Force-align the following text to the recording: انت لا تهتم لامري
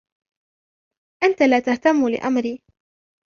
انت 1.23 1.41
لا 1.43 1.59
تهتم 1.59 2.07
لامري 2.09 2.61